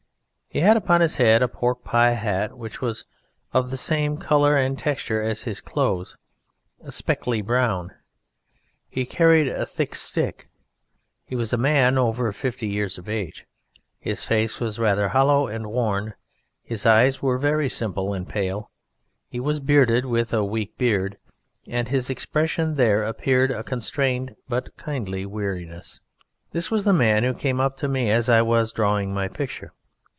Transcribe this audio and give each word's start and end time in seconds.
He 0.53 0.59
had 0.59 0.75
upon 0.75 0.99
his 0.99 1.15
head 1.15 1.41
a 1.41 1.47
pork 1.47 1.81
pie 1.85 2.11
hat 2.11 2.57
which 2.57 2.81
was 2.81 3.05
of 3.53 3.71
the 3.71 3.77
same 3.77 4.17
colour 4.17 4.57
and 4.57 4.77
texture 4.77 5.21
as 5.21 5.43
his 5.43 5.61
clothes, 5.61 6.17
a 6.83 6.91
speckly 6.91 7.41
brown. 7.41 7.93
He 8.89 9.05
carried 9.05 9.47
a 9.47 9.65
thick 9.65 9.95
stick. 9.95 10.49
He 11.25 11.37
was 11.37 11.53
a 11.53 11.57
man 11.57 11.97
over 11.97 12.33
fifty 12.33 12.67
years 12.67 12.97
of 12.97 13.07
age; 13.07 13.45
his 13.97 14.25
face 14.25 14.59
was 14.59 14.77
rather 14.77 15.07
hollow 15.07 15.47
and 15.47 15.67
worn; 15.67 16.15
his 16.61 16.85
eyes 16.85 17.21
were 17.21 17.37
very 17.37 17.69
simple 17.69 18.13
and 18.13 18.27
pale; 18.27 18.71
he 19.29 19.39
was 19.39 19.61
bearded 19.61 20.03
with 20.05 20.33
a 20.33 20.43
weak 20.43 20.77
beard, 20.77 21.17
and 21.65 21.87
in 21.87 21.93
his 21.93 22.09
expression 22.09 22.75
there 22.75 23.03
appeared 23.05 23.51
a 23.51 23.63
constrained 23.63 24.35
but 24.49 24.75
kindly 24.75 25.25
weariness. 25.25 26.01
This 26.51 26.69
was 26.69 26.83
the 26.83 26.91
man 26.91 27.23
who 27.23 27.33
came 27.33 27.61
up 27.61 27.77
to 27.77 27.87
me 27.87 28.09
as 28.09 28.27
I 28.27 28.41
was 28.41 28.73
drawing 28.73 29.13
my 29.13 29.29
picture. 29.29 29.71